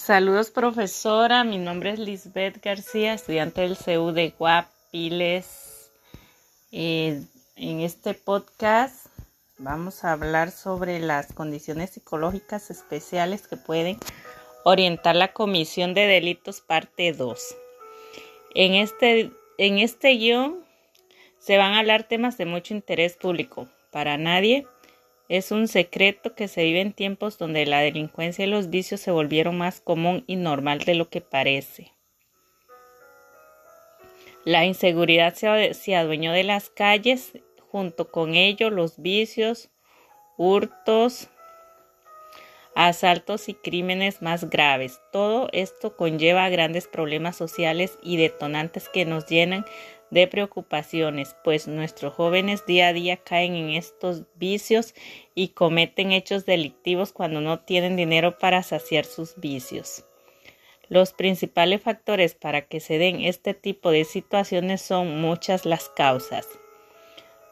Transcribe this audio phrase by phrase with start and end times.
[0.00, 5.92] Saludos profesora, mi nombre es Lisbeth García, estudiante del CEU de Guapiles.
[6.72, 7.22] Eh,
[7.54, 9.08] en este podcast
[9.58, 13.98] vamos a hablar sobre las condiciones psicológicas especiales que pueden
[14.64, 17.38] orientar la comisión de delitos parte 2.
[18.54, 20.64] En este, en este guion
[21.38, 24.66] se van a hablar temas de mucho interés público para nadie
[25.30, 29.12] es un secreto que se vive en tiempos donde la delincuencia y los vicios se
[29.12, 31.92] volvieron más común y normal de lo que parece.
[34.44, 37.38] La inseguridad se, adueñó de las calles,
[37.70, 39.70] junto con ello los vicios,
[40.36, 41.28] hurtos,
[42.74, 44.98] asaltos y crímenes más graves.
[45.12, 49.64] Todo esto conlleva grandes problemas sociales y detonantes que nos llenan
[50.10, 54.94] de preocupaciones, pues nuestros jóvenes día a día caen en estos vicios
[55.34, 60.04] y cometen hechos delictivos cuando no tienen dinero para saciar sus vicios.
[60.88, 66.48] Los principales factores para que se den este tipo de situaciones son muchas las causas.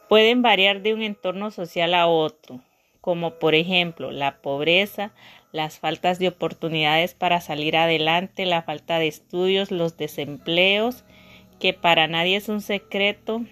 [0.09, 2.59] Pueden variar de un entorno social a otro,
[2.99, 5.13] como por ejemplo la pobreza,
[5.51, 11.05] las faltas de oportunidades para salir adelante, la falta de estudios, los desempleos,
[11.59, 13.43] que para nadie es un secreto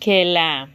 [0.00, 0.70] que la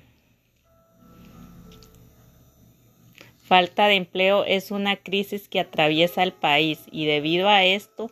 [3.44, 8.09] falta de empleo es una crisis que atraviesa el país y debido a esto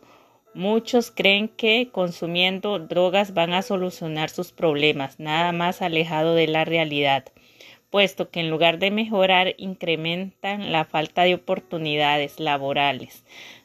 [0.54, 6.64] muchos creen que consumiendo drogas van a solucionar sus problemas, nada más alejado de la
[6.64, 7.24] realidad,
[7.90, 13.24] puesto que en lugar de mejorar incrementan la falta de oportunidades laborales.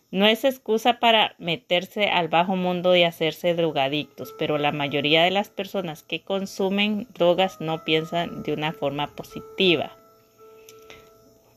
[0.10, 5.32] No es excusa para meterse al bajo mundo y hacerse drogadictos, pero la mayoría de
[5.32, 9.98] las personas que consumen drogas no piensan de una forma positiva.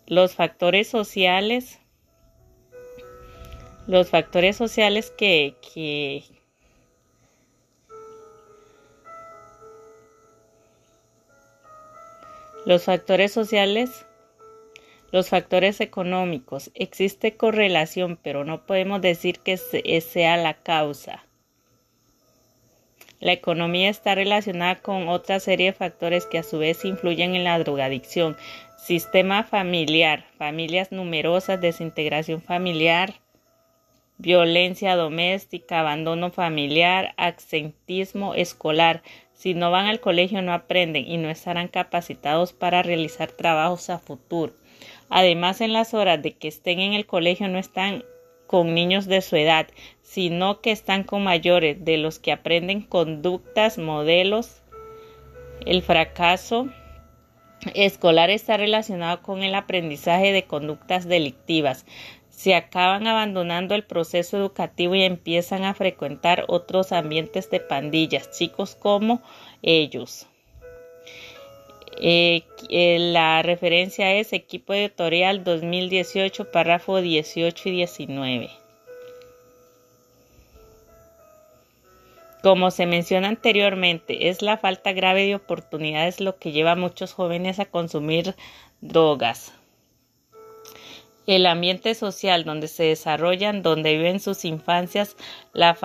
[0.09, 1.79] Los factores sociales,
[3.87, 6.25] los factores sociales que, que
[12.67, 14.07] los factores sociales
[15.13, 16.71] los factores económicos.
[16.75, 21.25] Existe correlación, pero no podemos decir que sea la causa.
[23.21, 27.45] La economía está relacionada con otra serie de factores que a su vez influyen en
[27.45, 28.37] la drogadicción.
[28.79, 33.21] Sistema familiar, familias numerosas, desintegración familiar,
[34.17, 39.03] violencia doméstica, abandono familiar, absentismo escolar.
[39.35, 43.99] Si no van al colegio no aprenden y no estarán capacitados para realizar trabajos a
[43.99, 44.55] futuro.
[45.11, 48.05] Además, en las horas de que estén en el colegio no están
[48.47, 49.69] con niños de su edad,
[50.03, 54.63] sino que están con mayores, de los que aprenden conductas, modelos.
[55.67, 56.69] El fracaso
[57.75, 61.87] escolar está relacionado con el aprendizaje de conductas delictivas.
[62.29, 68.75] Se acaban abandonando el proceso educativo y empiezan a frecuentar otros ambientes de pandillas, chicos
[68.75, 69.23] como
[69.63, 70.27] ellos.
[72.03, 78.51] Eh, eh, la referencia es equipo editorial 2018, párrafo 18 y 19.
[82.43, 87.13] Como se menciona anteriormente, es la falta grave de oportunidades lo que lleva a muchos
[87.13, 88.35] jóvenes a consumir
[88.81, 89.53] drogas
[91.31, 95.17] el ambiente social donde se desarrollan, donde viven sus infancias,
[95.53, 95.79] la,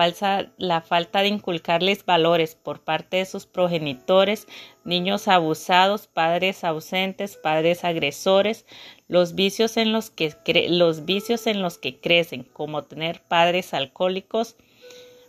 [0.58, 4.48] la falta de inculcarles valores por parte de sus progenitores,
[4.84, 8.66] niños abusados, padres ausentes, padres agresores,
[9.06, 10.34] los vicios en los que,
[10.68, 14.56] los vicios en los que crecen, como tener padres alcohólicos,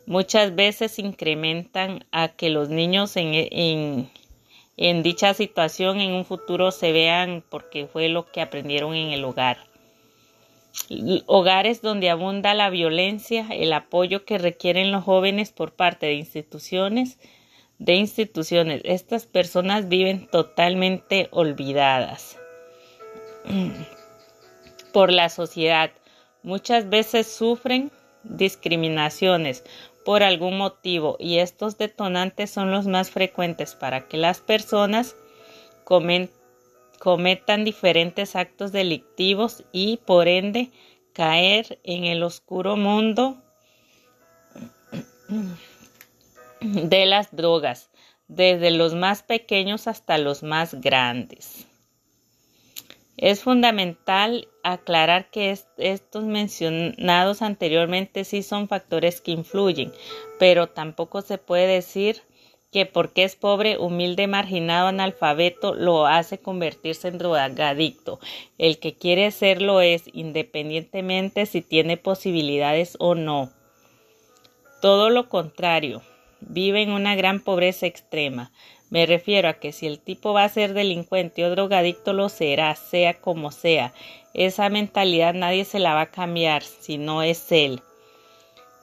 [0.07, 4.09] muchas veces incrementan a que los niños en, en,
[4.77, 9.23] en dicha situación en un futuro se vean porque fue lo que aprendieron en el
[9.23, 9.67] hogar
[11.25, 17.19] hogares donde abunda la violencia, el apoyo que requieren los jóvenes por parte de instituciones,
[17.79, 18.81] de instituciones.
[18.85, 22.37] Estas personas viven totalmente olvidadas
[24.93, 25.91] por la sociedad.
[26.43, 27.91] Muchas veces sufren
[28.23, 29.63] discriminaciones
[30.05, 35.15] por algún motivo y estos detonantes son los más frecuentes para que las personas
[35.83, 36.29] comen
[36.99, 40.71] cometan diferentes actos delictivos y por ende
[41.13, 43.41] caer en el oscuro mundo
[46.61, 47.89] de las drogas,
[48.27, 51.67] desde los más pequeños hasta los más grandes.
[53.17, 59.91] Es fundamental aclarar que estos mencionados anteriormente sí son factores que influyen,
[60.37, 62.21] pero tampoco se puede decir
[62.71, 68.19] que porque es pobre, humilde, marginado, analfabeto, lo hace convertirse en drogadicto.
[68.57, 73.51] El que quiere serlo es, independientemente si tiene posibilidades o no.
[74.81, 76.01] Todo lo contrario,
[76.41, 78.51] vive en una gran pobreza extrema.
[78.89, 82.75] Me refiero a que si el tipo va a ser delincuente o drogadicto, lo será,
[82.75, 83.93] sea como sea.
[84.33, 87.81] Esa mentalidad nadie se la va a cambiar si no es él.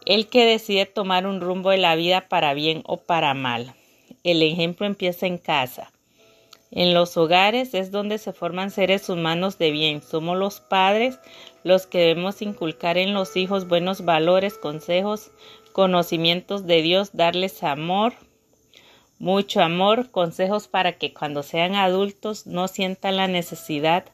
[0.06, 3.74] El que decide tomar un rumbo de la vida para bien o para mal.
[4.22, 5.90] El ejemplo empieza en casa.
[6.70, 10.02] En los hogares es donde se forman seres humanos de bien.
[10.02, 11.18] Somos los padres
[11.62, 15.30] los que debemos inculcar en los hijos buenos valores, consejos,
[15.72, 18.12] conocimientos de Dios, darles amor,
[19.18, 24.04] mucho amor, consejos para que cuando sean adultos no sientan la necesidad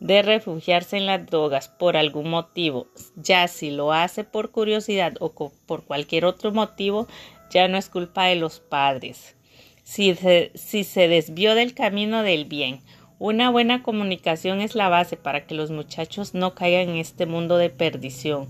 [0.00, 2.86] de refugiarse en las drogas por algún motivo.
[3.16, 7.06] Ya si lo hace por curiosidad o por cualquier otro motivo,
[7.50, 9.36] ya no es culpa de los padres.
[9.84, 12.80] Si se, si se desvió del camino del bien,
[13.18, 17.56] una buena comunicación es la base para que los muchachos no caigan en este mundo
[17.56, 18.48] de perdición,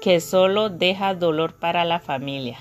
[0.00, 2.58] que solo deja dolor para la familia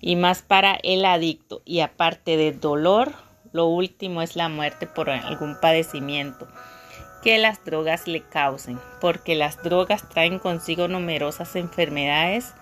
[0.00, 1.62] y más para el adicto.
[1.64, 3.14] Y aparte de dolor,
[3.54, 6.48] lo último es la muerte por algún padecimiento
[7.22, 12.52] que las drogas le causen, porque las drogas traen consigo numerosas enfermedades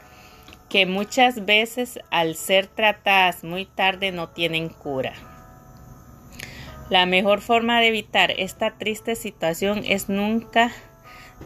[0.68, 5.14] que muchas veces al ser tratadas muy tarde no tienen cura.
[6.90, 10.72] La mejor forma de evitar esta triste situación es nunca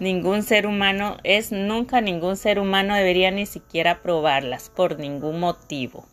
[0.01, 6.05] ningún ser humano es nunca ningún ser humano debería ni siquiera probarlas por ningún motivo.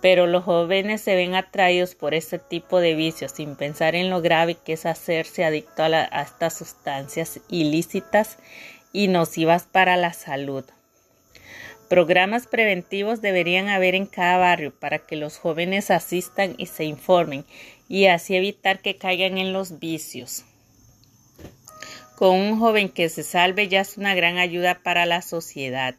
[0.00, 4.22] Pero los jóvenes se ven atraídos por este tipo de vicios sin pensar en lo
[4.22, 8.38] grave que es hacerse adicto a, estas sustancias ilícitas
[8.92, 10.64] y nocivas para la salud.
[11.90, 17.44] Programas preventivos deberían haber en cada barrio para que los jóvenes asistan y se informen
[17.88, 20.44] y así evitar que caigan en los vicios.
[22.16, 25.96] Con un joven que se salve ya es una gran ayuda para la sociedad.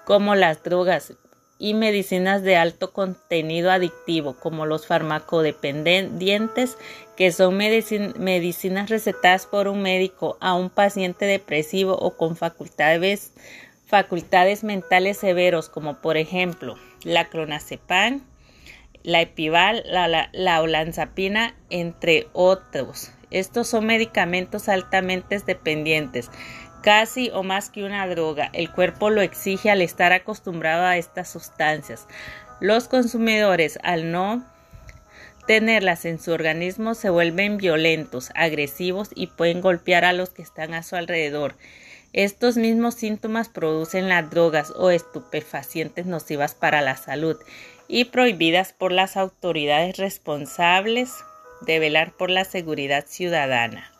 [0.05, 1.13] como las drogas,
[1.59, 6.77] y medicinas de alto contenido adictivo, como los farmacodependientes,
[7.15, 13.33] que son medicinas recetadas por un médico a un paciente depresivo o con facultades,
[13.87, 18.21] facultades mentales severos, como por ejemplo la clonazepam,
[19.03, 23.11] la epival, la, la olanzapina, entre otros.
[23.31, 26.29] Estos son medicamentos altamente dependientes
[26.81, 28.49] casi o más que una droga.
[28.53, 32.07] El cuerpo lo exige al estar acostumbrado a estas sustancias.
[32.59, 34.45] Los consumidores, al no
[35.47, 40.73] tenerlas en su organismo, se vuelven violentos, agresivos y pueden golpear a los que están
[40.73, 41.55] a su alrededor.
[42.13, 47.37] Estos mismos síntomas producen las drogas o estupefacientes nocivas para la salud
[47.87, 51.11] y prohibidas por las autoridades responsables
[51.61, 53.91] de velar por la seguridad ciudadana.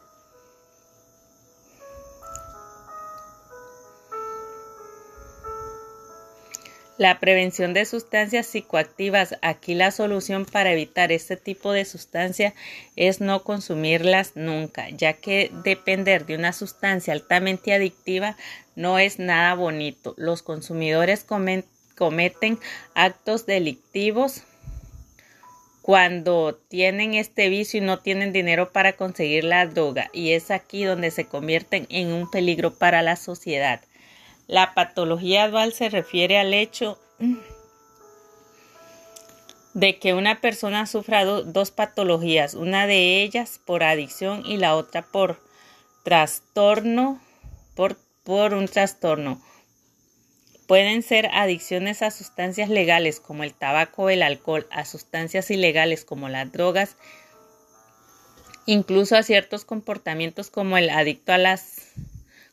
[6.98, 9.36] La prevención de sustancias psicoactivas.
[9.44, 12.56] Aquí la solución para evitar este tipo de sustancia
[12.96, 18.36] es no consumirlas nunca, ya que depender de una sustancia altamente adictiva
[18.76, 20.16] no es nada bonito.
[20.18, 22.60] Los consumidores cometen
[22.96, 24.42] actos delictivos
[25.84, 30.84] cuando tienen este vicio y no tienen dinero para conseguir la droga y es aquí
[30.84, 33.82] donde se convierten en un peligro para la sociedad.
[34.48, 36.98] La patología dual se refiere al hecho
[39.74, 45.02] de que una persona sufra dos patologías, una de ellas por adicción y la otra
[45.04, 45.40] por
[46.04, 47.22] trastorno,
[47.76, 49.42] por, por un trastorno.
[50.66, 56.06] Pueden ser adicciones a sustancias legales como el tabaco o el alcohol, a sustancias ilegales
[56.06, 56.96] como las drogas,
[58.66, 61.92] incluso a ciertos comportamientos como el adicto a las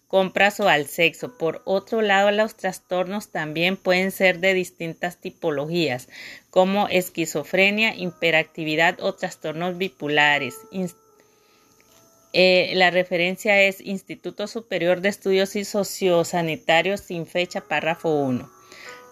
[0.09, 1.37] compras o al sexo.
[1.37, 6.09] Por otro lado, los trastornos también pueden ser de distintas tipologías,
[6.51, 10.57] como esquizofrenia, hiperactividad o trastornos bipolares.
[12.33, 18.51] Eh, la referencia es Instituto Superior de Estudios y Sociosanitarios sin fecha, párrafo 1.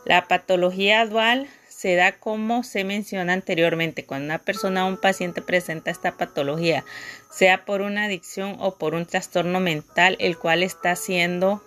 [0.04, 1.48] La patología dual
[1.82, 6.84] se da como se menciona anteriormente, cuando una persona o un paciente presenta esta patología,
[7.28, 11.60] sea por una adicción o por un trastorno mental, el cual está siendo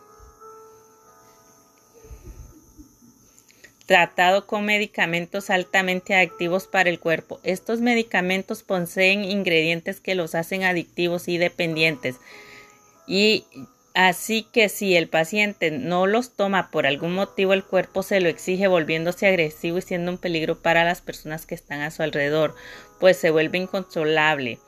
[3.88, 7.42] tratado con medicamentos altamente adictivos para el cuerpo.
[7.44, 12.16] Estos medicamentos poseen ingredientes que los hacen adictivos y dependientes.
[13.06, 13.44] Y
[13.96, 18.30] así que si el paciente no los toma por algún motivo, el cuerpo se lo
[18.30, 22.54] exige volviéndose agresivo y siendo un peligro para las personas que están a su alrededor,
[23.00, 24.60] pues se vuelve incontrolable.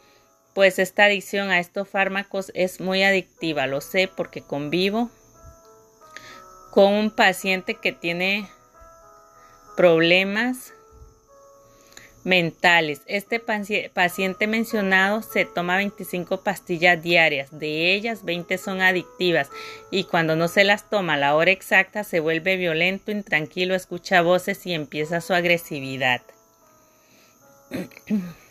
[0.55, 5.11] Pues esta adicción a estos fármacos es muy adictiva, lo sé porque convivo
[6.71, 8.49] con un paciente que tiene
[9.75, 10.73] problemas
[12.27, 13.03] mentales.
[13.05, 19.49] Este paciente mencionado se toma 25 pastillas diarias, de ellas 20 son adictivas
[19.91, 24.21] y cuando no se las toma a la hora exacta se vuelve violento, intranquilo, escucha
[24.21, 26.21] voces y empieza su agresividad.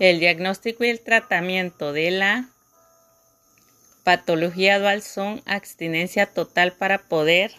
[0.00, 2.48] El diagnóstico y el tratamiento de la
[4.02, 7.52] patología dual son abstinencia total para poder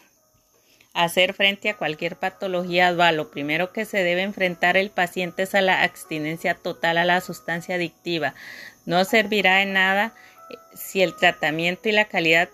[0.95, 3.17] hacer frente a cualquier patología dual.
[3.17, 7.21] Lo primero que se debe enfrentar el paciente es a la abstinencia total a la
[7.21, 8.33] sustancia adictiva.
[8.87, 10.15] No servirá de nada
[10.73, 12.49] si el tratamiento y la calidad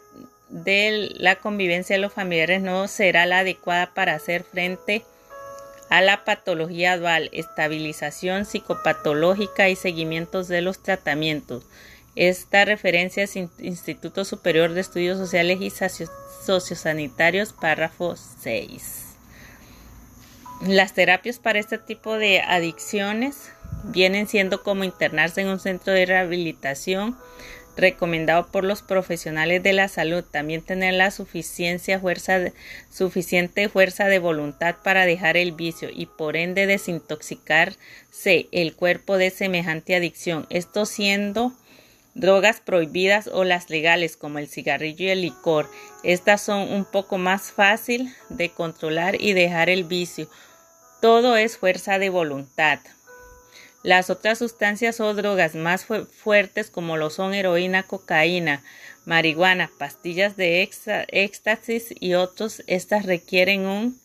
[0.50, 5.16] de la convivencia de los familiares no será la adecuada para hacer frente a
[5.89, 11.63] a la patología dual, estabilización psicopatológica y seguimientos de los tratamientos.
[12.15, 15.72] Esta referencia es Instituto Superior de Estudios Sociales y
[16.46, 19.03] Sociosanitarios, párrafo 6.
[20.65, 23.51] Las terapias para este tipo de adicciones
[23.84, 27.15] vienen siendo como internarse en un centro de rehabilitación,
[27.77, 30.24] recomendado por los profesionales de la salud.
[30.24, 32.39] También tener la suficiencia fuerza
[32.91, 39.29] suficiente fuerza de voluntad para dejar el vicio y por ende desintoxicarse el cuerpo de
[39.29, 40.48] semejante adicción.
[40.50, 41.53] Esto siendo
[42.17, 45.69] drogas prohibidas o las legales como el cigarrillo y el licor.
[46.03, 50.27] Estas son un poco más fácil de controlar y dejar el vicio.
[51.00, 52.79] Todo es fuerza de voluntad.
[53.88, 58.62] Las otras sustancias o drogas más fuertes como lo son heroína, cocaína,
[59.06, 60.62] marihuana, pastillas de
[61.08, 63.98] éxtasis y otros, estas requieren un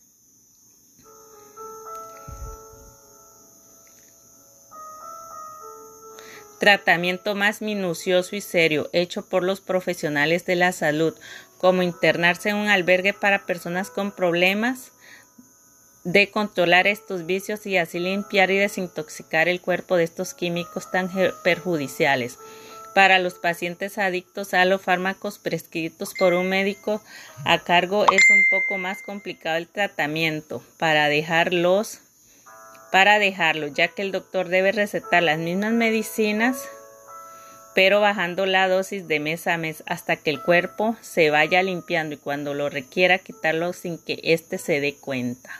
[6.60, 11.18] tratamiento más minucioso y serio hecho por los profesionales de la salud,
[11.58, 14.91] como internarse en un albergue para personas con problemas
[16.04, 21.10] de controlar estos vicios y así limpiar y desintoxicar el cuerpo de estos químicos tan
[21.44, 22.38] perjudiciales.
[22.94, 27.02] Para los pacientes adictos a los fármacos prescritos por un médico
[27.44, 32.00] a cargo es un poco más complicado el tratamiento para dejarlos
[32.90, 36.68] para dejarlo, ya que el doctor debe recetar las mismas medicinas
[37.74, 42.14] pero bajando la dosis de mes a mes hasta que el cuerpo se vaya limpiando
[42.14, 45.50] y cuando lo requiera quitarlo sin que éste se dé cuenta.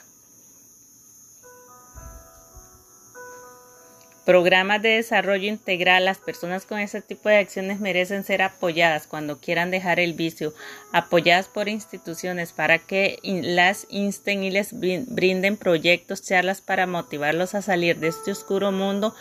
[4.25, 6.05] Programas de desarrollo integral.
[6.05, 10.55] Las personas con ese tipo de acciones merecen ser apoyadas cuando quieran dejar el vicio,
[10.93, 17.63] apoyadas por instituciones para que las insten y les brinden proyectos, charlas para motivarlos a
[17.63, 19.13] salir de este oscuro mundo.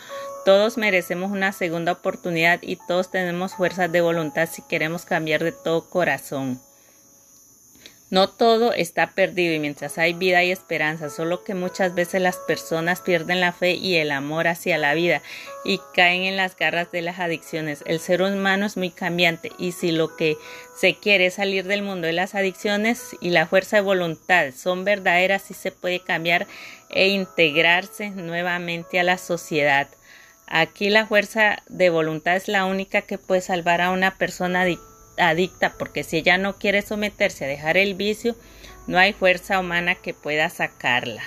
[0.44, 5.50] Todos merecemos una segunda oportunidad y todos tenemos fuerzas de voluntad si queremos cambiar de
[5.50, 6.60] todo corazón.
[8.12, 12.36] No todo está perdido y mientras hay vida y esperanza, solo que muchas veces las
[12.36, 15.22] personas pierden la fe y el amor hacia la vida
[15.64, 17.82] y caen en las garras de las adicciones.
[17.86, 20.36] El ser humano es muy cambiante y si lo que
[20.76, 24.84] se quiere es salir del mundo de las adicciones y la fuerza de voluntad son
[24.84, 26.46] verdaderas, sí se puede cambiar
[26.90, 29.88] e integrarse nuevamente a la sociedad.
[30.46, 34.91] Aquí la fuerza de voluntad es la única que puede salvar a una persona adicta
[35.16, 38.36] adicta, porque si ella no quiere someterse a dejar el vicio,
[38.86, 41.22] no hay fuerza humana que pueda sacarla.